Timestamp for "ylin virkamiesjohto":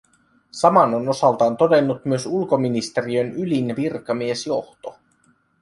3.31-4.95